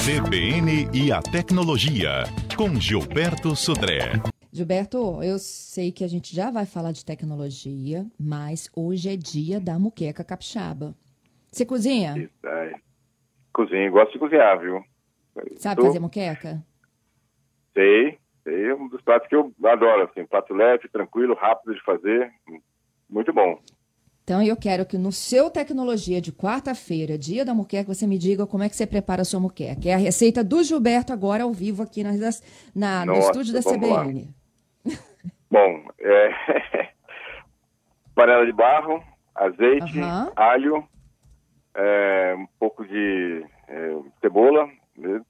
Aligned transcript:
CBN 0.00 0.88
e 0.94 1.12
a 1.12 1.20
tecnologia, 1.20 2.24
com 2.56 2.74
Gilberto 2.80 3.54
Sudré. 3.54 4.12
Gilberto, 4.50 5.22
eu 5.22 5.38
sei 5.38 5.92
que 5.92 6.02
a 6.02 6.08
gente 6.08 6.34
já 6.34 6.50
vai 6.50 6.64
falar 6.64 6.92
de 6.92 7.04
tecnologia, 7.04 8.06
mas 8.18 8.70
hoje 8.74 9.10
é 9.10 9.16
dia 9.16 9.60
da 9.60 9.78
muqueca 9.78 10.24
capixaba. 10.24 10.94
Você 11.52 11.66
cozinha? 11.66 12.16
Isso. 12.16 12.80
Cozinho, 13.52 13.92
gosto 13.92 14.14
de 14.14 14.18
cozinhar, 14.20 14.58
viu? 14.58 14.82
Sabe 15.58 15.82
fazer 15.82 16.00
muqueca? 16.00 16.64
Sei, 17.74 18.18
sei. 18.42 18.70
É 18.70 18.74
um 18.74 18.88
dos 18.88 19.02
pratos 19.02 19.28
que 19.28 19.36
eu 19.36 19.52
adoro, 19.64 20.04
assim. 20.04 20.24
Prato 20.24 20.54
leve, 20.54 20.88
tranquilo, 20.88 21.34
rápido 21.34 21.74
de 21.74 21.84
fazer. 21.84 22.32
Muito 23.06 23.34
bom. 23.34 23.60
Então 24.30 24.40
eu 24.40 24.56
quero 24.56 24.86
que 24.86 24.96
no 24.96 25.10
seu 25.10 25.50
tecnologia 25.50 26.20
de 26.20 26.30
quarta-feira, 26.30 27.18
dia 27.18 27.44
da 27.44 27.52
muqueca, 27.52 27.92
você 27.92 28.06
me 28.06 28.16
diga 28.16 28.46
como 28.46 28.62
é 28.62 28.68
que 28.68 28.76
você 28.76 28.86
prepara 28.86 29.22
a 29.22 29.24
sua 29.24 29.40
muqueca. 29.40 29.88
É 29.88 29.94
a 29.94 29.96
receita 29.96 30.44
do 30.44 30.62
Gilberto 30.62 31.12
agora 31.12 31.42
ao 31.42 31.52
vivo 31.52 31.82
aqui 31.82 32.04
na, 32.04 32.12
na 32.72 33.04
no 33.04 33.18
estúdio 33.18 33.52
da 33.52 33.60
CBN. 33.60 34.32
Bom, 35.50 35.84
é... 35.98 36.92
panela 38.14 38.46
de 38.46 38.52
barro, 38.52 39.02
azeite, 39.34 39.98
uhum. 39.98 40.30
alho, 40.36 40.88
é, 41.74 42.36
um 42.38 42.46
pouco 42.56 42.86
de 42.86 43.44
é, 43.66 43.96
cebola. 44.20 44.70
Né? 44.96 45.22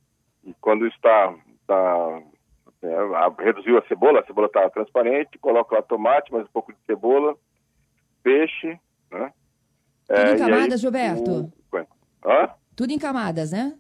E 0.44 0.52
quando 0.60 0.86
está, 0.86 1.34
está 1.62 2.22
é, 2.82 3.42
reduziu 3.42 3.78
a 3.78 3.82
cebola, 3.88 4.20
a 4.20 4.27
cebola 4.27 4.46
está 4.46 4.69
transparente, 4.69 5.38
coloca 5.38 5.74
lá 5.74 5.80
tomate, 5.80 6.30
mais 6.30 6.44
um 6.44 6.52
pouco 6.52 6.70
de 6.70 6.78
cebola, 6.86 7.34
peixe? 8.22 8.78
Tudo 10.10 10.28
em 10.28 10.34
é, 10.34 10.38
camadas, 10.38 10.73
aí, 10.73 10.78
Gilberto? 10.78 11.30
O... 11.30 11.52
Tudo 12.74 12.92
em 12.92 12.98
camadas, 12.98 13.52
né? 13.52 13.78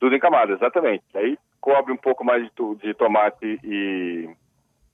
Tudo 0.00 0.14
em 0.14 0.18
camadas, 0.18 0.56
exatamente. 0.56 1.04
Aí 1.14 1.38
cobre 1.60 1.92
um 1.92 1.96
pouco 1.96 2.24
mais 2.24 2.42
de, 2.42 2.74
de 2.76 2.94
tomate 2.94 3.60
e, 3.62 4.28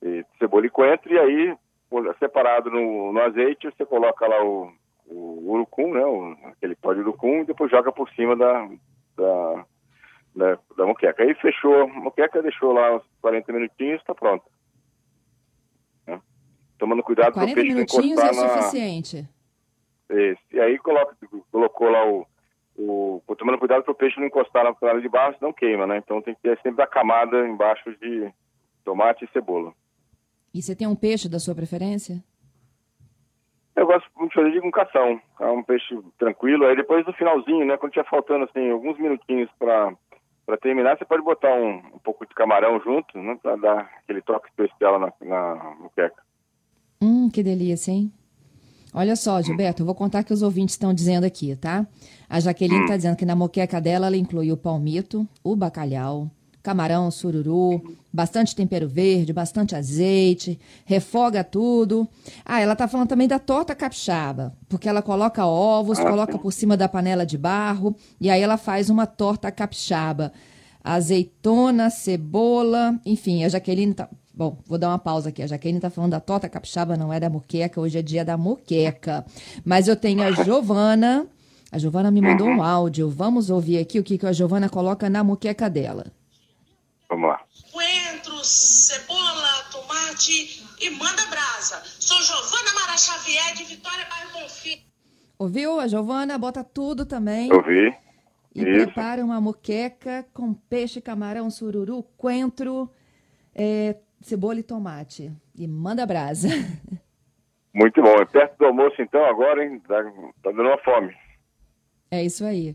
e, 0.03 0.25
cebola 0.39 0.67
e 0.67 0.71
coentro, 0.71 1.13
e 1.13 1.19
aí, 1.19 1.57
separado 2.19 2.71
no, 2.71 3.13
no 3.13 3.21
azeite, 3.21 3.71
você 3.71 3.87
coloca 3.87 4.27
lá 4.27 4.45
o, 4.45 4.71
o 5.07 5.53
urucum, 5.53 5.95
né? 5.95 6.05
O, 6.05 6.37
aquele 6.49 6.75
pó 6.75 6.93
de 6.93 7.01
urucum, 7.01 7.41
e 7.41 7.47
depois 7.47 7.71
joga 7.71 7.91
por 7.91 8.11
cima 8.11 8.37
da, 8.37 8.69
da, 9.17 9.65
da, 10.37 10.59
da 10.77 10.87
moqueca. 10.87 11.23
Aí 11.23 11.35
fechou 11.37 11.83
a 11.83 11.87
moqueca, 11.87 12.43
deixou 12.43 12.73
lá 12.73 12.97
uns 12.97 13.03
40 13.23 13.51
minutinhos, 13.51 14.01
está 14.01 14.15
pronto 14.15 14.45
tomando 16.79 17.03
cuidado 17.03 17.33
para 17.33 17.45
o 17.45 17.55
peixe 17.55 17.75
não 17.75 17.81
encostar 17.81 18.29
é 18.29 18.33
suficiente. 18.35 19.29
Isso. 20.11 20.43
E 20.53 20.61
aí 20.61 20.79
coloca, 20.79 21.17
colocou 21.51 21.89
lá 21.89 22.07
o, 22.07 22.27
o, 22.77 23.23
tomando 23.37 23.59
cuidado 23.59 23.83
para 23.83 23.93
o 23.93 23.95
peixe 23.95 24.19
não 24.19 24.27
encostar 24.27 24.65
na 24.65 24.75
panela 24.75 25.01
de 25.01 25.09
barro, 25.09 25.35
senão 25.39 25.53
queima, 25.53 25.87
né? 25.87 25.99
Então 25.99 26.21
tem 26.21 26.35
que 26.35 26.43
ter 26.43 26.59
sempre 26.63 26.83
a 26.83 26.87
camada 26.87 27.47
embaixo 27.47 27.91
de 27.99 28.33
tomate 28.85 29.25
e 29.25 29.29
cebola. 29.29 29.73
E 30.53 30.63
você 30.63 30.77
tem 30.77 30.87
um 30.87 30.95
peixe 30.95 31.29
da 31.29 31.39
sua 31.39 31.55
preferência? 31.55 32.23
Eu 33.75 33.87
gosto 33.87 34.09
muito 34.17 34.31
de 34.31 34.35
fazer 34.37 34.51
de 34.53 34.61
com 34.61 34.71
cação, 34.71 35.21
é 35.41 35.47
um 35.47 35.65
peixe 35.65 35.99
tranquilo. 36.17 36.65
Aí 36.67 36.77
depois 36.77 37.05
do 37.05 37.13
finalzinho, 37.13 37.65
né, 37.67 37.77
quando 37.77 37.93
tiver 37.93 38.09
faltando 38.09 38.45
assim 38.45 38.71
alguns 38.71 38.99
minutinhos 38.99 39.51
para 39.59 39.93
para 40.47 40.59
terminar, 40.59 40.99
você 40.99 41.07
pode 41.07 41.23
botar 41.23 41.55
um, 41.55 41.77
um 41.95 41.99
pouco 42.05 42.27
de 42.27 42.35
camarão 42.35 42.79
junto, 42.79 43.19
né, 43.19 43.39
para 43.43 43.57
dar 43.57 43.91
aquele 44.03 44.21
toque 44.21 44.47
especial 44.49 44.99
na, 44.99 45.11
na 45.23 45.75
moqueca. 45.81 46.23
Hum, 47.01 47.31
que 47.33 47.43
delícia, 47.43 47.93
hein? 47.93 48.13
Olha 48.97 49.17
só, 49.17 49.43
Gilberto, 49.43 49.83
eu 49.83 49.87
vou 49.87 49.95
contar 49.95 50.23
o 50.23 50.25
que 50.25 50.33
os 50.33 50.41
ouvintes 50.41 50.75
estão 50.75 50.95
dizendo 50.95 51.25
aqui, 51.25 51.57
tá? 51.57 51.85
A 52.31 52.39
Jaqueline 52.39 52.83
está 52.83 52.97
dizendo 52.97 53.17
que 53.17 53.27
na 53.27 53.35
moqueca 53.35 53.81
dela 53.81 54.07
ela 54.07 54.17
inclui 54.17 54.53
o 54.53 54.57
palmito, 54.57 55.27
o 55.43 55.57
bacalhau, 55.57 56.31
camarão, 56.63 57.11
sururu, 57.11 57.83
bastante 58.13 58.55
tempero 58.55 58.89
verde, 58.89 59.33
bastante 59.33 59.75
azeite, 59.75 60.61
refoga 60.85 61.43
tudo. 61.43 62.09
Ah, 62.45 62.61
ela 62.61 62.77
tá 62.77 62.87
falando 62.87 63.09
também 63.09 63.27
da 63.27 63.41
torta 63.41 63.75
capixaba, 63.75 64.57
porque 64.69 64.89
ela 64.89 65.03
coloca 65.03 65.45
ovos, 65.45 65.99
coloca 65.99 66.39
por 66.39 66.53
cima 66.53 66.77
da 66.77 66.89
panela 66.89 67.27
de 67.27 67.37
barro 67.37 67.97
e 68.21 68.31
aí 68.31 68.41
ela 68.41 68.57
faz 68.57 68.91
uma 68.91 69.07
torta 69.07 69.51
capixaba. 69.51 70.33
Azeitona, 70.85 71.91
cebola, 71.91 72.97
enfim, 73.05 73.43
a 73.43 73.49
Jaqueline 73.49 73.93
tá, 73.93 74.09
Bom, 74.37 74.59
vou 74.67 74.77
dar 74.77 74.89
uma 74.89 74.99
pausa 74.99 75.29
aqui. 75.29 75.43
A 75.43 75.47
Jaqueline 75.47 75.79
está 75.79 75.89
falando 75.89 76.11
da 76.11 76.21
torta 76.21 76.49
capixaba, 76.49 76.97
não 76.97 77.13
é 77.13 77.21
da 77.21 77.31
moqueca. 77.31 77.81
Hoje 77.81 77.99
é 77.99 78.03
dia 78.03 78.25
da 78.25 78.37
moqueca. 78.37 79.25
Mas 79.65 79.87
eu 79.87 79.95
tenho 79.95 80.23
a 80.23 80.33
Giovana. 80.33 81.27
A 81.71 81.79
Giovana 81.79 82.11
me 82.11 82.21
mandou 82.21 82.49
um 82.49 82.63
áudio. 82.63 83.09
Vamos 83.09 83.49
ouvir 83.49 83.79
aqui 83.79 83.99
o 84.01 84.03
que, 84.03 84.19
que 84.19 84.27
a 84.27 84.33
Giovana 84.33 84.69
coloca 84.69 85.09
na 85.09 85.23
moqueca 85.23 85.71
dela. 85.71 86.07
Vamos 87.09 87.29
lá. 87.29 87.45
Coentro, 87.71 88.45
cebola, 88.45 89.65
tomate 89.71 90.65
e 90.81 90.91
manda 90.91 91.27
brasa. 91.27 91.81
Sou 92.01 92.21
Giovana 92.21 92.75
Mara 92.75 92.97
Xavier, 92.97 93.55
de 93.55 93.65
Vitória 93.65 94.05
Bairro 94.11 94.33
Bonfim. 94.33 94.81
Ouviu? 95.39 95.79
A 95.79 95.87
Giovana 95.87 96.37
bota 96.39 96.65
tudo 96.65 97.07
também. 97.07 97.53
Ouvi. 97.53 97.97
E 98.53 98.63
Isso. 98.63 98.85
prepara 98.87 99.25
uma 99.25 99.41
moqueca 99.41 100.27
com 100.33 100.55
peixe, 100.55 101.01
camarão, 101.01 101.51
sururu, 101.51 102.05
coentro, 102.17 102.89
é, 103.55 103.97
cebola 104.27 104.59
e 104.59 104.63
tomate. 104.63 105.33
E 105.57 105.67
manda 105.67 106.07
brasa. 106.07 106.49
Muito 107.75 108.01
bom. 108.03 108.15
É 108.21 108.25
perto 108.25 108.57
do 108.59 108.67
almoço, 108.67 109.01
então, 109.01 109.25
agora, 109.25 109.65
hein? 109.65 109.81
Tá, 109.81 110.03
tá 110.43 110.51
dando 110.51 110.63
uma 110.63 110.79
fome. 110.79 111.15
É 112.11 112.23
isso 112.23 112.45
aí. 112.45 112.73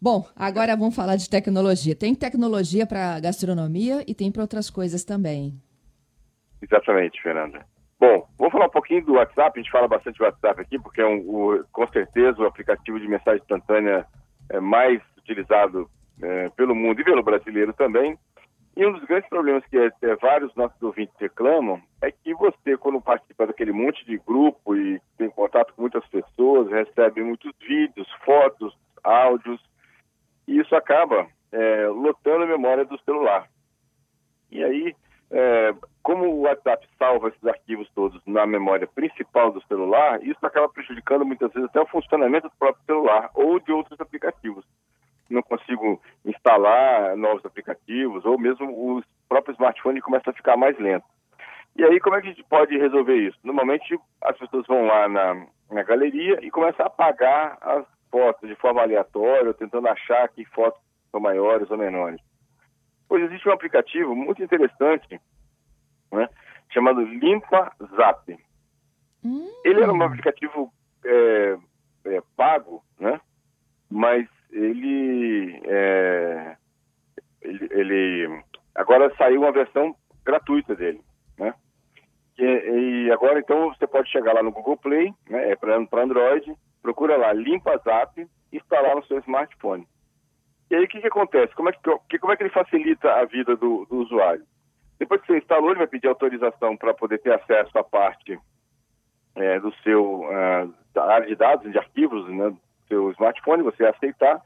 Bom, 0.00 0.28
agora 0.36 0.76
vamos 0.76 0.94
falar 0.94 1.16
de 1.16 1.30
tecnologia. 1.30 1.96
Tem 1.96 2.14
tecnologia 2.14 2.86
para 2.86 3.18
gastronomia 3.20 4.04
e 4.06 4.14
tem 4.14 4.30
para 4.30 4.42
outras 4.42 4.68
coisas 4.68 5.02
também. 5.02 5.54
Exatamente, 6.60 7.22
Fernanda. 7.22 7.64
Bom, 7.98 8.28
vamos 8.36 8.52
falar 8.52 8.66
um 8.66 8.70
pouquinho 8.70 9.04
do 9.04 9.14
WhatsApp. 9.14 9.58
A 9.58 9.62
gente 9.62 9.72
fala 9.72 9.88
bastante 9.88 10.18
do 10.18 10.24
WhatsApp 10.24 10.60
aqui, 10.60 10.78
porque 10.78 11.00
é 11.00 11.06
um, 11.06 11.20
o, 11.20 11.64
com 11.72 11.86
certeza 11.88 12.42
o 12.42 12.46
aplicativo 12.46 13.00
de 13.00 13.08
mensagem 13.08 13.40
instantânea 13.40 14.06
é 14.50 14.60
mais 14.60 15.00
utilizado 15.16 15.88
é, 16.22 16.50
pelo 16.50 16.74
mundo 16.74 17.00
e 17.00 17.04
pelo 17.04 17.22
brasileiro 17.22 17.72
também. 17.72 18.18
E 18.76 18.84
um 18.84 18.92
dos 18.92 19.04
grandes 19.04 19.28
problemas 19.28 19.64
que 19.66 19.78
é, 19.78 20.16
vários 20.16 20.52
nossos 20.56 20.82
ouvintes 20.82 21.14
reclamam 21.18 21.80
é 22.02 22.10
que 22.10 22.34
você, 22.34 22.76
quando 22.76 23.00
participa 23.00 23.46
daquele 23.46 23.70
monte 23.70 24.04
de 24.04 24.18
grupo 24.18 24.74
e 24.74 25.00
tem 25.16 25.30
contato 25.30 25.72
com 25.74 25.82
muitas 25.82 26.04
pessoas, 26.08 26.68
recebe 26.68 27.22
muitos 27.22 27.52
vídeos, 27.60 28.10
fotos, 28.24 28.76
áudios, 29.04 29.60
e 30.48 30.58
isso 30.58 30.74
acaba 30.74 31.28
é, 31.52 31.86
lotando 31.86 32.42
a 32.42 32.48
memória 32.48 32.84
do 32.84 32.98
celular. 33.04 33.48
E 34.50 34.62
aí, 34.64 34.96
é, 35.30 35.72
como 36.02 36.26
o 36.26 36.40
WhatsApp 36.42 36.84
salva 36.98 37.28
esses 37.28 37.46
arquivos 37.46 37.88
todos 37.94 38.20
na 38.26 38.44
memória 38.44 38.88
principal 38.88 39.52
do 39.52 39.62
celular, 39.66 40.20
isso 40.24 40.44
acaba 40.44 40.68
prejudicando 40.68 41.24
muitas 41.24 41.52
vezes 41.52 41.68
até 41.68 41.80
o 41.80 41.86
funcionamento 41.86 42.48
do 42.48 42.56
próprio 42.58 42.84
celular 42.86 43.30
ou 43.34 43.60
de 43.60 43.70
outros 43.70 44.00
aplicativos 44.00 44.64
não 45.34 45.42
consigo 45.42 46.00
instalar 46.24 47.16
novos 47.16 47.44
aplicativos, 47.44 48.24
ou 48.24 48.38
mesmo 48.38 48.70
o 48.70 49.02
próprio 49.28 49.52
smartphone 49.52 50.00
começa 50.00 50.30
a 50.30 50.34
ficar 50.34 50.56
mais 50.56 50.78
lento. 50.78 51.04
E 51.76 51.84
aí, 51.84 51.98
como 51.98 52.16
é 52.16 52.20
que 52.20 52.28
a 52.28 52.30
gente 52.30 52.44
pode 52.44 52.78
resolver 52.78 53.16
isso? 53.16 53.38
Normalmente, 53.42 53.98
as 54.22 54.38
pessoas 54.38 54.66
vão 54.66 54.86
lá 54.86 55.08
na, 55.08 55.46
na 55.70 55.82
galeria 55.82 56.38
e 56.40 56.50
começam 56.50 56.86
a 56.86 56.88
apagar 56.88 57.58
as 57.60 57.84
fotos 58.10 58.48
de 58.48 58.54
forma 58.54 58.80
aleatória, 58.80 59.52
tentando 59.54 59.88
achar 59.88 60.28
que 60.28 60.44
fotos 60.46 60.80
são 61.10 61.20
maiores 61.20 61.68
ou 61.68 61.76
menores. 61.76 62.20
Pois 63.08 63.24
existe 63.24 63.48
um 63.48 63.52
aplicativo 63.52 64.14
muito 64.14 64.42
interessante, 64.42 65.20
né, 66.12 66.28
chamado 66.70 67.00
Limpa 67.00 67.72
Zap. 67.96 68.38
Hum. 69.24 69.50
Ele 69.64 69.82
era 69.82 69.92
um 69.92 70.02
aplicativo 70.02 70.72
é, 71.04 71.58
é, 72.04 72.22
pago, 72.36 72.84
né, 73.00 73.20
mas 73.90 74.28
ele, 74.54 75.60
é, 75.64 76.56
ele, 77.42 77.68
ele, 77.72 78.42
agora 78.74 79.12
saiu 79.16 79.42
uma 79.42 79.52
versão 79.52 79.94
gratuita 80.24 80.74
dele, 80.76 81.00
né? 81.38 81.52
E, 82.38 82.44
e, 82.44 83.12
agora 83.12 83.40
então 83.40 83.68
você 83.68 83.86
pode 83.86 84.10
chegar 84.10 84.32
lá 84.32 84.42
no 84.42 84.52
Google 84.52 84.76
Play, 84.76 85.12
né? 85.28 85.50
É 85.50 85.56
para 85.56 85.76
Android, 85.76 86.54
procura 86.80 87.16
lá 87.16 87.32
Limpa 87.32 87.76
Zap 87.78 88.26
instalar 88.52 88.94
no 88.94 89.04
seu 89.06 89.18
smartphone. 89.18 89.86
E 90.70 90.76
aí 90.76 90.84
o 90.84 90.88
que, 90.88 91.00
que 91.00 91.06
acontece? 91.08 91.54
Como 91.54 91.68
é 91.68 91.72
que, 91.72 92.18
como 92.18 92.32
é 92.32 92.36
que 92.36 92.44
ele 92.44 92.50
facilita 92.50 93.12
a 93.12 93.24
vida 93.24 93.56
do, 93.56 93.84
do 93.86 93.96
usuário? 93.96 94.44
Depois 94.98 95.20
que 95.20 95.26
você 95.26 95.38
instalou, 95.38 95.70
ele 95.70 95.78
vai 95.78 95.88
pedir 95.88 96.06
autorização 96.06 96.76
para 96.76 96.94
poder 96.94 97.18
ter 97.18 97.32
acesso 97.32 97.76
à 97.76 97.82
parte 97.82 98.38
é, 99.34 99.58
do 99.58 99.74
seu 99.82 100.22
uh, 100.22 100.74
área 101.00 101.26
de 101.26 101.34
dados, 101.34 101.70
de 101.70 101.76
arquivos, 101.76 102.28
né, 102.28 102.54
seu 102.88 103.10
smartphone, 103.12 103.62
você 103.62 103.84
aceitar, 103.84 104.42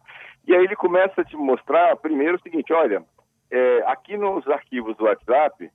e 0.46 0.54
aí 0.54 0.64
ele 0.64 0.76
começa 0.76 1.20
a 1.20 1.24
te 1.24 1.36
mostrar 1.36 1.96
primeiro 1.96 2.36
o 2.36 2.40
seguinte, 2.40 2.72
olha, 2.72 3.02
é, 3.50 3.82
aqui 3.86 4.16
nos 4.16 4.46
arquivos 4.48 4.96
do 4.96 5.04
WhatsApp, 5.04 5.70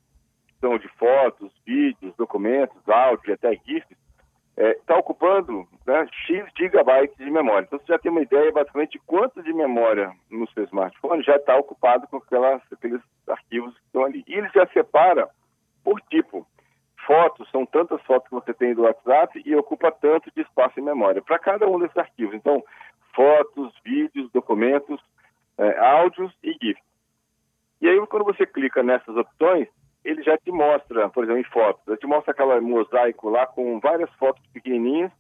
são 0.60 0.78
de 0.78 0.88
fotos, 0.98 1.52
vídeos, 1.66 2.16
documentos, 2.16 2.78
áudio, 2.88 3.34
até 3.34 3.54
GIFs, 3.56 3.98
está 4.56 4.94
é, 4.94 4.98
ocupando 4.98 5.68
né, 5.86 6.08
X 6.26 6.46
gigabytes 6.58 7.18
de 7.18 7.30
memória. 7.30 7.66
Então 7.66 7.80
você 7.80 7.88
já 7.88 8.00
tem 8.00 8.12
uma 8.12 8.22
ideia 8.22 8.52
basicamente 8.52 8.94
de 8.94 9.00
quanto 9.00 9.42
de 9.42 9.52
memória 9.52 10.12
no 10.30 10.48
seu 10.52 10.64
smartphone 10.66 11.24
já 11.24 11.36
está 11.36 11.58
ocupado 11.58 12.08
com 12.08 12.18
aquelas, 12.18 12.62
aqueles 12.72 13.02
arquivos 13.28 13.74
que 13.74 13.86
estão 13.86 14.06
ali. 14.06 14.24
E 14.28 14.36
ele 14.36 14.50
já 14.54 14.66
separa 14.68 15.28
por 15.84 16.00
tipo. 16.02 16.48
Fotos, 17.06 17.50
são 17.50 17.66
tantas 17.66 18.02
fotos 18.04 18.30
que 18.30 18.36
você 18.36 18.54
tem 18.54 18.74
do 18.74 18.84
WhatsApp 18.84 19.42
e 19.46 19.56
ocupa 19.56 19.92
tanto 19.92 20.32
de 20.36 20.42
espaço 20.42 20.80
em 20.80 20.84
memória 20.84 21.22
para 21.22 21.40
cada 21.40 21.68
um 21.68 21.80
desses 21.80 21.98
arquivos. 21.98 22.36
Então, 22.36 22.64
fotos, 23.14 23.74
vídeos, 23.84 24.32
documentos, 24.32 25.02
é, 25.58 25.78
áudios 25.80 26.34
e 26.44 26.54
GIFs. 26.54 26.84
E 27.82 27.90
aí, 27.90 28.08
quando 28.08 28.24
você 28.24 28.46
clica 28.46 28.82
nessas 28.82 29.16
opções, 29.16 29.68
ele 30.04 30.24
já 30.24 30.38
te 30.38 30.52
mostra, 30.52 31.10
por 31.10 31.24
exemplo, 31.24 31.42
em 31.42 31.46
fotos, 31.46 31.86
ele 31.88 31.98
te 31.98 32.08
mostra 32.08 32.32
aquela 32.32 32.60
mosaico 32.60 33.30
lá 33.30 33.46
com 33.46 33.80
várias 33.80 34.10
fotos 34.16 34.46
pequenininhas 34.48 35.12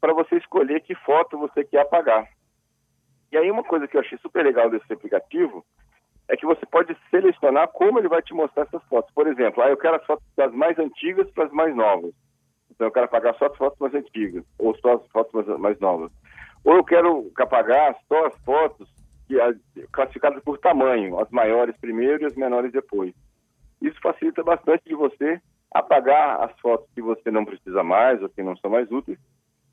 para 0.00 0.12
você 0.12 0.36
escolher 0.36 0.80
que 0.80 0.94
foto 0.94 1.38
você 1.38 1.64
quer 1.64 1.80
apagar. 1.80 2.28
E 3.32 3.36
aí 3.36 3.50
uma 3.50 3.64
coisa 3.64 3.88
que 3.88 3.96
eu 3.96 4.00
achei 4.00 4.18
super 4.18 4.44
legal 4.44 4.70
desse 4.70 4.92
aplicativo 4.92 5.64
é 6.28 6.36
que 6.36 6.46
você 6.46 6.64
pode 6.66 6.96
selecionar 7.10 7.68
como 7.68 7.98
ele 7.98 8.08
vai 8.08 8.22
te 8.22 8.34
mostrar 8.34 8.64
essas 8.64 8.82
fotos. 8.84 9.12
Por 9.14 9.26
exemplo, 9.26 9.62
ah, 9.62 9.68
eu 9.68 9.76
quero 9.76 9.96
as 9.96 10.04
fotos 10.04 10.24
das 10.36 10.52
mais 10.52 10.78
antigas 10.78 11.30
para 11.30 11.44
as 11.44 11.52
mais 11.52 11.74
novas. 11.74 12.12
Então 12.70 12.88
eu 12.88 12.90
quero 12.90 13.06
apagar 13.06 13.34
só 13.36 13.46
as 13.46 13.56
fotos 13.56 13.78
mais 13.78 13.94
antigas 13.94 14.44
ou 14.58 14.76
só 14.78 14.94
as 14.94 15.06
fotos 15.08 15.32
mais, 15.32 15.60
mais 15.60 15.80
novas. 15.80 16.10
Ou 16.64 16.76
eu 16.76 16.84
quero 16.84 17.30
apagar 17.38 17.96
só 18.08 18.26
as 18.26 18.36
fotos 18.44 18.88
que, 19.26 19.36
classificadas 19.92 20.42
por 20.42 20.58
tamanho, 20.58 21.18
as 21.20 21.30
maiores 21.30 21.76
primeiro 21.76 22.22
e 22.22 22.26
as 22.26 22.34
menores 22.34 22.72
depois. 22.72 23.14
Isso 23.80 23.98
facilita 24.02 24.42
bastante 24.42 24.82
de 24.86 24.94
você 24.94 25.40
apagar 25.72 26.42
as 26.42 26.58
fotos 26.60 26.88
que 26.94 27.02
você 27.02 27.30
não 27.30 27.44
precisa 27.44 27.82
mais 27.82 28.20
ou 28.22 28.28
que 28.28 28.42
não 28.42 28.56
são 28.56 28.70
mais 28.70 28.90
úteis 28.90 29.18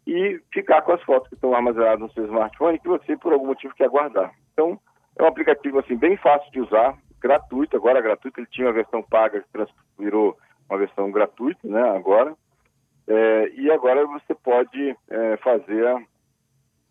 e 0.06 0.40
ficar 0.52 0.82
com 0.82 0.92
as 0.92 1.02
fotos 1.04 1.30
que 1.30 1.36
estão 1.36 1.54
armazenadas 1.56 2.00
no 2.00 2.12
seu 2.12 2.26
smartphone 2.26 2.80
que 2.80 2.88
você 2.88 3.16
por 3.18 3.32
algum 3.32 3.48
motivo 3.48 3.74
quer 3.76 3.90
guardar. 3.90 4.32
Então, 4.52 4.80
é 5.16 5.24
um 5.24 5.28
aplicativo 5.28 5.80
assim 5.80 5.98
bem 5.98 6.18
fácil 6.18 6.52
de 6.52 6.62
usar, 6.62 6.98
gratuito, 7.20 7.76
agora 7.76 8.02
gratuito, 8.02 8.40
ele 8.40 8.48
tinha 8.48 8.68
uma 8.68 8.74
versão 8.74 9.02
paga 9.02 9.42
que 9.42 9.66
virou 9.98 10.38
uma 10.70 10.78
versão 10.78 11.12
gratuita, 11.12 11.68
né, 11.68 11.82
agora. 11.90 12.36
É, 13.08 13.50
e 13.56 13.70
agora 13.72 14.06
você 14.08 14.34
pode 14.34 14.96
é, 15.10 15.38
fazer 15.38 15.86
a, 15.88 16.02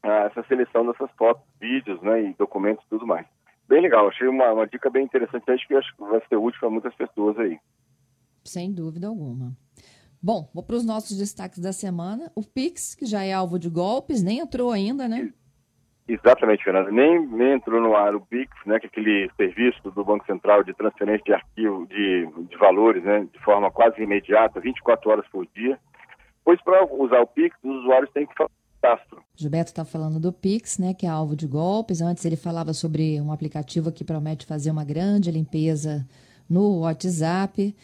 a, 0.03 0.13
essa 0.27 0.43
seleção 0.45 0.87
dessas 0.87 1.11
fotos, 1.13 1.43
vídeos, 1.61 2.01
né, 2.03 2.23
e 2.23 2.35
documentos 2.35 2.85
e 2.85 2.89
tudo 2.89 3.07
mais 3.07 3.27
bem 3.73 3.81
legal. 3.81 4.07
Achei 4.09 4.29
uma, 4.29 4.53
uma 4.53 4.67
dica 4.67 4.91
bem 4.91 5.05
interessante. 5.05 5.51
Acho 5.51 5.67
que, 5.67 5.75
acho 5.75 5.97
que 5.97 6.03
vai 6.03 6.21
ser 6.29 6.37
útil 6.37 6.61
para 6.61 6.71
muitas 6.71 6.95
pessoas 6.95 7.39
aí. 7.39 7.59
Sem 8.45 8.71
dúvida 8.71 9.07
alguma. 9.07 9.57
Bom, 10.21 10.51
vou 10.53 10.63
para 10.63 10.77
os 10.77 10.85
nossos 10.85 11.17
destaques 11.17 11.59
da 11.59 11.73
semana. 11.73 12.31
O 12.35 12.43
Pix, 12.43 12.95
que 12.95 13.07
já 13.07 13.25
é 13.25 13.33
alvo 13.33 13.59
de 13.59 13.71
golpes, 13.71 14.23
nem 14.23 14.41
entrou 14.41 14.71
ainda, 14.71 15.09
né? 15.09 15.33
Exatamente, 16.09 16.65
Fernanda. 16.65 16.91
Nem, 16.91 17.27
nem 17.27 17.53
entrou 17.53 17.81
no 17.81 17.95
ar 17.95 18.15
o 18.15 18.21
Pix, 18.21 18.51
né, 18.67 18.79
que 18.81 18.87
é 18.87 18.89
aquele 18.89 19.31
serviço 19.37 19.81
do 19.91 20.05
Banco 20.05 20.27
Central 20.27 20.65
de 20.65 20.75
transferência 20.75 21.25
de 21.25 21.33
arquivo 21.33 21.87
de, 21.87 22.29
de 22.49 22.57
valores, 22.57 23.03
né, 23.05 23.27
de 23.33 23.39
forma 23.41 23.71
quase 23.71 24.03
imediata, 24.03 24.61
24 24.61 25.11
horas 25.11 25.27
por 25.29 25.47
dia. 25.55 25.79
Pois 26.45 26.61
para 26.63 26.85
usar 26.93 27.21
o 27.21 27.27
Pix, 27.27 27.57
os 27.63 27.77
usuários 27.83 28.11
têm 28.11 28.27
que 28.27 28.35
cadastro. 28.83 29.23
Gilberto 29.37 29.71
está 29.71 29.85
falando 29.85 30.19
do 30.19 30.33
Pix, 30.33 30.79
né, 30.79 30.93
que 30.93 31.07
é 31.07 31.09
alvo 31.09 31.37
de 31.37 31.47
golpes. 31.47 32.01
Antes 32.01 32.25
ele 32.25 32.37
falava 32.37 32.73
sobre 32.75 33.21
um 33.21 33.33
aplicativo 33.33 33.93
que 33.93 34.05
promete 34.05 34.45
fazer 34.45 34.71
uma 34.71 34.85
grande 34.85 35.31
limpeza 35.31 36.05
no 36.51 36.81
WhatsApp. 36.81 37.75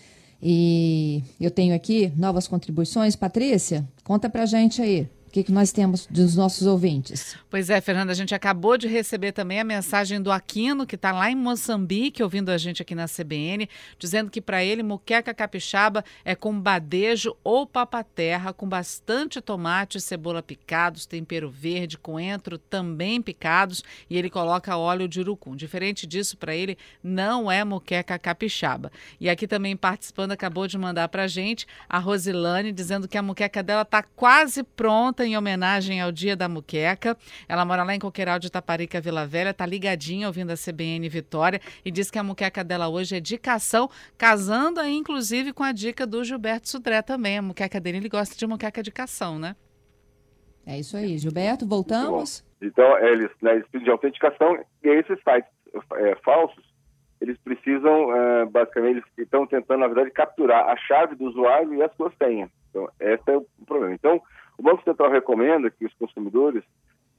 E 0.42 1.22
eu 1.40 1.50
tenho 1.50 1.74
aqui 1.74 2.12
novas 2.16 2.46
contribuições. 2.46 3.16
Patrícia, 3.16 3.84
conta 4.04 4.28
pra 4.28 4.44
gente 4.44 4.82
aí. 4.82 5.08
Que, 5.38 5.44
que 5.44 5.52
nós 5.52 5.70
temos 5.70 6.04
dos 6.08 6.34
nossos 6.34 6.66
ouvintes? 6.66 7.36
Pois 7.48 7.70
é, 7.70 7.80
Fernanda, 7.80 8.10
a 8.10 8.14
gente 8.14 8.34
acabou 8.34 8.76
de 8.76 8.88
receber 8.88 9.30
também 9.30 9.60
a 9.60 9.64
mensagem 9.64 10.20
do 10.20 10.32
Aquino, 10.32 10.84
que 10.84 10.96
está 10.96 11.12
lá 11.12 11.30
em 11.30 11.36
Moçambique, 11.36 12.24
ouvindo 12.24 12.50
a 12.50 12.58
gente 12.58 12.82
aqui 12.82 12.92
na 12.92 13.06
CBN, 13.06 13.68
dizendo 14.00 14.32
que 14.32 14.40
para 14.40 14.64
ele 14.64 14.82
muqueca 14.82 15.32
capixaba 15.32 16.04
é 16.24 16.34
com 16.34 16.60
badejo 16.60 17.36
ou 17.44 17.64
papaterra, 17.64 18.52
com 18.52 18.68
bastante 18.68 19.40
tomate 19.40 19.98
e 19.98 20.00
cebola 20.00 20.42
picados, 20.42 21.06
tempero 21.06 21.48
verde, 21.48 21.96
coentro 21.96 22.58
também 22.58 23.22
picados, 23.22 23.84
e 24.10 24.18
ele 24.18 24.28
coloca 24.28 24.76
óleo 24.76 25.06
de 25.06 25.20
urucum. 25.20 25.54
Diferente 25.54 26.04
disso, 26.04 26.36
para 26.36 26.56
ele, 26.56 26.76
não 27.00 27.48
é 27.48 27.62
muqueca 27.64 28.18
capixaba. 28.18 28.90
E 29.20 29.30
aqui 29.30 29.46
também 29.46 29.76
participando, 29.76 30.32
acabou 30.32 30.66
de 30.66 30.76
mandar 30.76 31.06
para 31.06 31.22
a 31.22 31.28
gente 31.28 31.64
a 31.88 32.00
Rosilane, 32.00 32.72
dizendo 32.72 33.06
que 33.06 33.16
a 33.16 33.22
muqueca 33.22 33.62
dela 33.62 33.82
está 33.82 34.02
quase 34.02 34.64
pronta 34.64 35.27
em 35.28 35.36
homenagem 35.36 36.00
ao 36.00 36.10
Dia 36.10 36.34
da 36.34 36.48
Muqueca. 36.48 37.16
Ela 37.48 37.64
mora 37.64 37.84
lá 37.84 37.94
em 37.94 37.98
Coqueiral 37.98 38.38
de 38.38 38.50
Taparica, 38.50 39.00
Vila 39.00 39.26
Velha, 39.26 39.54
tá 39.54 39.64
ligadinha 39.64 40.26
ouvindo 40.26 40.50
a 40.50 40.54
CBN 40.54 41.08
Vitória 41.08 41.60
e 41.84 41.90
diz 41.90 42.10
que 42.10 42.18
a 42.18 42.22
muqueca 42.24 42.64
dela 42.64 42.88
hoje 42.88 43.16
é 43.16 43.20
dicação, 43.20 43.88
casando 44.16 44.80
aí 44.80 44.94
inclusive 44.94 45.52
com 45.52 45.62
a 45.62 45.72
dica 45.72 46.06
do 46.06 46.24
Gilberto 46.24 46.68
Sudré 46.68 47.02
também. 47.02 47.38
A 47.38 47.42
muqueca 47.42 47.78
dele, 47.80 47.98
ele 47.98 48.08
gosta 48.08 48.36
de 48.36 48.46
muqueca 48.46 48.82
de 48.82 48.90
cação, 48.90 49.38
né? 49.38 49.54
É 50.66 50.78
isso 50.78 50.96
aí. 50.96 51.16
Gilberto, 51.16 51.66
voltamos? 51.66 52.44
Então, 52.60 52.98
eles, 52.98 53.30
né, 53.40 53.52
eles 53.72 53.84
de 53.84 53.90
autenticação 53.90 54.58
e 54.82 54.88
esses 54.88 55.18
sites 55.22 55.50
é, 55.94 56.14
falsos, 56.16 56.64
eles 57.20 57.38
precisam, 57.38 58.14
é, 58.14 58.44
basicamente, 58.46 58.98
eles 58.98 59.04
estão 59.16 59.46
tentando, 59.46 59.80
na 59.80 59.86
verdade, 59.86 60.10
capturar 60.10 60.68
a 60.68 60.76
chave 60.76 61.14
do 61.16 61.24
usuário 61.24 61.74
e 61.74 61.82
as 61.82 61.94
suas 61.96 62.12
senhas. 62.16 62.50
Então, 62.70 62.88
esse 63.00 63.30
é 63.30 63.36
o 63.36 63.46
problema. 63.66 63.94
Então, 63.94 64.20
o 64.58 64.62
Banco 64.62 64.82
Central 64.82 65.10
recomenda 65.10 65.70
que 65.70 65.86
os 65.86 65.94
consumidores, 65.94 66.64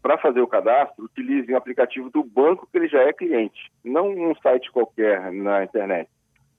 para 0.02 0.18
fazer 0.18 0.42
o 0.42 0.48
cadastro, 0.48 1.06
utilizem 1.06 1.56
o 1.56 1.58
aplicativo 1.58 2.10
do 2.10 2.24
banco 2.24 2.68
que 2.70 2.78
ele 2.78 2.88
já 2.88 3.02
é 3.02 3.14
cliente, 3.14 3.72
não 3.84 4.10
um 4.10 4.36
site 4.36 4.72
qualquer 4.72 5.32
na 5.32 5.64
internet. 5.64 6.10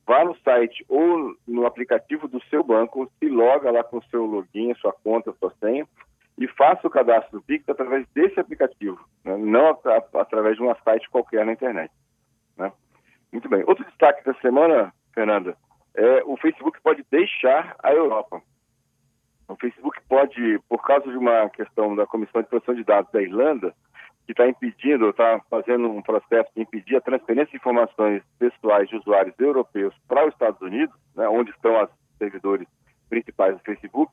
Vá 0.06 0.24
no 0.24 0.34
site 0.38 0.84
ou 0.88 1.36
no 1.46 1.66
aplicativo 1.66 2.26
do 2.26 2.42
seu 2.44 2.64
banco, 2.64 3.10
se 3.18 3.28
loga 3.28 3.70
lá 3.70 3.84
com 3.84 3.98
o 3.98 4.04
seu 4.04 4.24
login, 4.24 4.74
sua 4.74 4.92
conta, 4.92 5.32
sua 5.38 5.52
senha, 5.60 5.86
e 6.38 6.48
faça 6.48 6.86
o 6.86 6.90
cadastro 6.90 7.38
do 7.38 7.44
Pix 7.44 7.68
através 7.68 8.06
desse 8.14 8.40
aplicativo, 8.40 8.98
né? 9.22 9.36
não 9.36 9.68
a, 9.68 10.20
através 10.20 10.56
de 10.56 10.62
um 10.62 10.74
site 10.82 11.08
qualquer 11.10 11.44
na 11.44 11.52
internet. 11.52 11.92
Né? 12.56 12.72
Muito 13.30 13.48
bem. 13.48 13.62
Outro 13.66 13.84
destaque 13.84 14.24
da 14.24 14.34
semana, 14.40 14.92
Fernanda, 15.14 15.54
é 15.94 16.22
o 16.24 16.36
Facebook 16.38 16.80
pode 16.82 17.04
deixar 17.10 17.76
a 17.82 17.92
Europa. 17.92 18.42
O 19.50 19.56
Facebook 19.56 20.00
pode, 20.08 20.60
por 20.68 20.80
causa 20.82 21.10
de 21.10 21.16
uma 21.16 21.48
questão 21.50 21.96
da 21.96 22.06
Comissão 22.06 22.40
de 22.40 22.48
Proteção 22.48 22.74
de 22.74 22.84
Dados 22.84 23.10
da 23.10 23.20
Irlanda, 23.20 23.74
que 24.24 24.32
está 24.32 24.48
impedindo, 24.48 25.10
está 25.10 25.40
fazendo 25.50 25.90
um 25.90 26.00
processo 26.00 26.48
de 26.54 26.62
impedir 26.62 26.96
a 26.96 27.00
transferência 27.00 27.50
de 27.50 27.56
informações 27.56 28.22
pessoais 28.38 28.88
de 28.88 28.96
usuários 28.96 29.34
europeus 29.38 29.92
para 30.06 30.24
os 30.24 30.32
Estados 30.32 30.60
Unidos, 30.60 30.94
né, 31.16 31.28
onde 31.28 31.50
estão 31.50 31.82
os 31.82 31.90
servidores 32.16 32.68
principais 33.08 33.56
do 33.56 33.62
Facebook, 33.64 34.12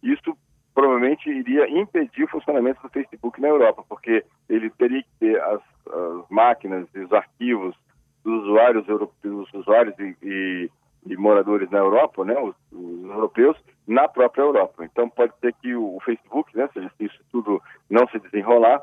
isso 0.00 0.36
provavelmente 0.72 1.28
iria 1.28 1.68
impedir 1.68 2.22
o 2.22 2.28
funcionamento 2.28 2.80
do 2.80 2.88
Facebook 2.88 3.40
na 3.40 3.48
Europa, 3.48 3.82
porque 3.88 4.24
ele 4.48 4.70
teria 4.70 5.02
que 5.02 5.10
ter 5.18 5.40
as, 5.42 5.60
as 5.90 6.30
máquinas 6.30 6.86
e 6.94 7.00
os 7.00 7.12
arquivos 7.12 7.74
dos 8.22 8.44
usuários 8.44 8.86
europeus, 8.88 9.50
dos 9.50 9.60
usuários 9.62 9.98
e, 9.98 10.16
e 10.22 10.70
e 11.08 11.16
moradores 11.16 11.70
na 11.70 11.78
Europa, 11.78 12.24
né, 12.24 12.38
os, 12.38 12.54
os, 12.70 13.04
europeus, 13.10 13.56
na 13.86 14.06
própria 14.06 14.42
Europa. 14.42 14.84
Então 14.84 15.08
pode 15.08 15.32
ser 15.40 15.54
que 15.54 15.74
o, 15.74 15.96
o 15.96 16.00
Facebook, 16.00 16.56
né, 16.56 16.68
seja, 16.72 16.90
se 16.96 17.06
isso 17.06 17.18
tudo 17.32 17.62
não 17.88 18.06
se 18.08 18.18
desenrolar, 18.18 18.82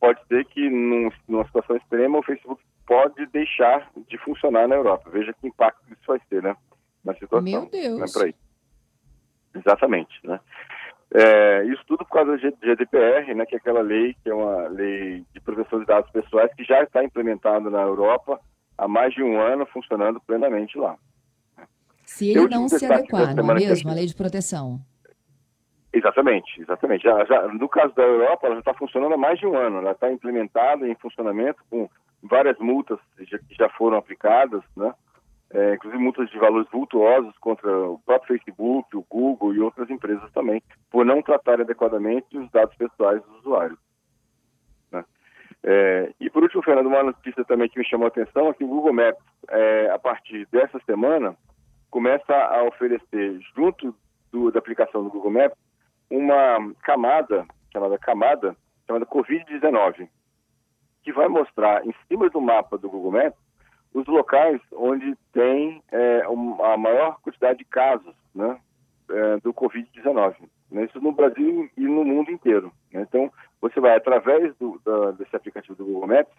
pode 0.00 0.24
ser 0.26 0.44
que 0.46 0.70
num, 0.70 1.10
numa 1.28 1.44
situação 1.46 1.76
extrema 1.76 2.18
o 2.18 2.22
Facebook 2.22 2.62
pode 2.86 3.26
deixar 3.26 3.90
de 4.08 4.16
funcionar 4.18 4.68
na 4.68 4.76
Europa. 4.76 5.10
Veja 5.10 5.32
que 5.32 5.48
impacto 5.48 5.82
isso 5.90 6.06
vai 6.06 6.20
ter, 6.30 6.42
né, 6.42 6.56
na 7.04 7.12
situação. 7.14 7.42
Meu 7.42 7.68
Deus. 7.68 8.16
Né, 8.16 8.32
Exatamente, 9.54 10.20
né. 10.24 10.38
É, 11.14 11.64
isso 11.64 11.82
tudo 11.86 12.04
por 12.04 12.12
causa 12.12 12.32
do 12.32 12.38
GDPR, 12.38 13.32
né, 13.34 13.46
que 13.46 13.54
é 13.54 13.58
aquela 13.58 13.80
lei 13.80 14.14
que 14.22 14.28
é 14.28 14.34
uma 14.34 14.68
lei 14.68 15.24
de 15.32 15.40
proteção 15.40 15.80
de 15.80 15.86
dados 15.86 16.10
pessoais 16.10 16.52
que 16.54 16.64
já 16.64 16.82
está 16.82 17.02
implementada 17.02 17.70
na 17.70 17.82
Europa 17.82 18.40
há 18.76 18.86
mais 18.86 19.14
de 19.14 19.22
um 19.22 19.40
ano, 19.40 19.66
funcionando 19.66 20.20
plenamente 20.20 20.76
lá. 20.76 20.96
Se 22.16 22.30
ele 22.30 22.48
não 22.48 22.66
se 22.66 22.86
adequar, 22.86 23.34
não 23.34 23.50
é 23.50 23.54
mesmo? 23.54 23.90
A 23.90 23.94
lei 23.94 24.06
de 24.06 24.14
proteção. 24.14 24.80
Exatamente, 25.92 26.62
exatamente. 26.62 27.02
Já, 27.04 27.26
já, 27.26 27.46
no 27.48 27.68
caso 27.68 27.94
da 27.94 28.04
Europa, 28.04 28.46
ela 28.46 28.54
já 28.54 28.60
está 28.60 28.72
funcionando 28.72 29.12
há 29.12 29.18
mais 29.18 29.38
de 29.38 29.46
um 29.46 29.54
ano. 29.54 29.78
Ela 29.78 29.92
está 29.92 30.10
implementada 30.10 30.88
em 30.88 30.94
funcionamento 30.94 31.62
com 31.68 31.90
várias 32.22 32.58
multas 32.58 32.98
que 33.18 33.54
já 33.54 33.68
foram 33.68 33.98
aplicadas, 33.98 34.62
né? 34.74 34.94
É, 35.50 35.74
inclusive 35.74 36.02
multas 36.02 36.30
de 36.30 36.38
valores 36.38 36.66
vultuosos 36.72 37.36
contra 37.38 37.70
o 37.70 37.98
próprio 37.98 38.38
Facebook, 38.38 38.96
o 38.96 39.04
Google 39.08 39.54
e 39.54 39.60
outras 39.60 39.90
empresas 39.90 40.32
também, 40.32 40.62
por 40.90 41.04
não 41.04 41.20
tratar 41.20 41.60
adequadamente 41.60 42.36
os 42.36 42.50
dados 42.50 42.74
pessoais 42.76 43.22
dos 43.22 43.40
usuários. 43.40 43.78
Né? 44.90 45.04
É, 45.62 46.12
e 46.18 46.30
por 46.30 46.42
último, 46.42 46.62
Fernando, 46.62 46.86
uma 46.86 47.02
notícia 47.02 47.44
também 47.44 47.68
que 47.68 47.78
me 47.78 47.86
chamou 47.86 48.06
a 48.06 48.08
atenção 48.08 48.48
é 48.48 48.54
que 48.54 48.64
o 48.64 48.68
Google 48.68 48.94
Maps, 48.94 49.22
é, 49.50 49.90
a 49.90 49.98
partir 49.98 50.48
dessa 50.50 50.80
semana, 50.86 51.36
começa 51.90 52.34
a 52.34 52.62
oferecer, 52.64 53.40
junto 53.54 53.94
do, 54.30 54.50
da 54.50 54.58
aplicação 54.58 55.02
do 55.02 55.10
Google 55.10 55.30
Maps, 55.30 55.58
uma 56.10 56.72
camada, 56.82 57.46
chamada 57.72 57.98
camada, 57.98 58.56
chamada 58.86 59.06
Covid-19, 59.06 60.08
que 61.02 61.12
vai 61.12 61.28
mostrar 61.28 61.86
em 61.86 61.94
cima 62.08 62.28
do 62.30 62.40
mapa 62.40 62.76
do 62.78 62.88
Google 62.88 63.12
Maps 63.12 63.38
os 63.94 64.06
locais 64.06 64.60
onde 64.72 65.16
tem 65.32 65.82
é, 65.90 66.22
a 66.22 66.76
maior 66.76 67.18
quantidade 67.22 67.58
de 67.58 67.64
casos 67.64 68.14
né, 68.34 68.58
é, 69.08 69.36
do 69.38 69.54
Covid-19. 69.54 70.34
Né, 70.70 70.84
isso 70.84 71.00
no 71.00 71.12
Brasil 71.12 71.70
e 71.76 71.80
no 71.80 72.04
mundo 72.04 72.30
inteiro. 72.30 72.72
Né? 72.92 73.02
Então, 73.08 73.32
você 73.60 73.80
vai, 73.80 73.96
através 73.96 74.54
do, 74.56 74.80
da, 74.84 75.12
desse 75.12 75.34
aplicativo 75.34 75.74
do 75.76 75.84
Google 75.84 76.08
Maps, 76.08 76.34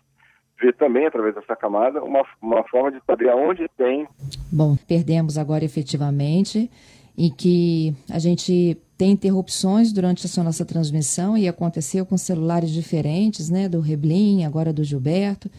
ver 0.60 0.76
também, 0.76 1.06
através 1.06 1.36
dessa 1.36 1.56
camada, 1.56 2.04
uma, 2.04 2.24
uma 2.42 2.64
forma 2.68 2.92
de 2.92 3.00
saber 3.06 3.30
aonde 3.30 3.68
tem. 3.78 4.08
Bom, 4.52 4.78
perdemos 4.88 5.38
agora 5.38 5.64
efetivamente 5.64 6.70
em 7.18 7.32
que 7.32 7.96
a 8.10 8.20
gente 8.20 8.78
tem 8.98 9.12
interrupções 9.12 9.92
durante 9.92 10.26
essa 10.26 10.44
nossa 10.44 10.66
transmissão 10.66 11.38
e 11.38 11.48
aconteceu 11.48 12.06
com 12.06 12.18
celulares 12.18 12.72
diferentes, 12.72 13.50
né, 13.50 13.68
do 13.68 13.80
Reblin, 13.80 14.44
agora 14.44 14.72
do 14.72 14.84
Gilberto. 14.84 15.50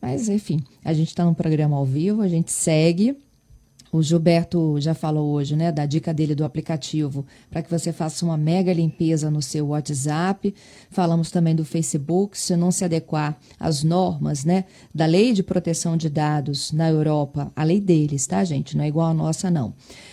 Mas, 0.00 0.28
enfim, 0.28 0.62
a 0.84 0.92
gente 0.92 1.08
está 1.08 1.24
num 1.24 1.34
programa 1.34 1.76
ao 1.76 1.84
vivo, 1.84 2.22
a 2.22 2.28
gente 2.28 2.52
segue. 2.52 3.16
O 3.96 4.02
Gilberto 4.02 4.78
já 4.78 4.92
falou 4.92 5.32
hoje, 5.32 5.56
né, 5.56 5.72
da 5.72 5.86
dica 5.86 6.12
dele 6.12 6.34
do 6.34 6.44
aplicativo 6.44 7.24
para 7.50 7.62
que 7.62 7.70
você 7.70 7.94
faça 7.94 8.26
uma 8.26 8.36
mega 8.36 8.70
limpeza 8.70 9.30
no 9.30 9.40
seu 9.40 9.68
WhatsApp. 9.68 10.54
Falamos 10.90 11.30
também 11.30 11.54
do 11.54 11.64
Facebook, 11.64 12.36
se 12.38 12.54
não 12.56 12.70
se 12.70 12.84
adequar 12.84 13.38
às 13.58 13.82
normas, 13.82 14.44
né, 14.44 14.66
da 14.94 15.06
Lei 15.06 15.32
de 15.32 15.42
Proteção 15.42 15.96
de 15.96 16.10
Dados 16.10 16.72
na 16.72 16.90
Europa, 16.90 17.50
a 17.56 17.64
lei 17.64 17.80
deles, 17.80 18.26
tá, 18.26 18.44
gente? 18.44 18.76
Não 18.76 18.84
é 18.84 18.88
igual 18.88 19.08
a 19.08 19.14
nossa, 19.14 19.50
não 19.50 19.72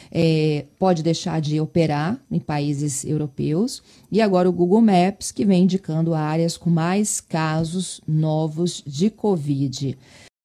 é, 0.10 0.68
pode 0.80 1.04
deixar 1.04 1.42
de 1.42 1.60
operar 1.60 2.18
em 2.32 2.40
países 2.40 3.04
europeus. 3.04 3.82
E 4.12 4.22
agora 4.22 4.48
o 4.48 4.54
Google 4.54 4.80
Maps, 4.80 5.32
que 5.32 5.44
vem 5.44 5.64
indicando 5.64 6.14
áreas 6.14 6.56
com 6.56 6.70
mais 6.70 7.20
casos 7.20 8.00
novos 8.08 8.82
de 8.86 9.10
Covid. 9.10 9.98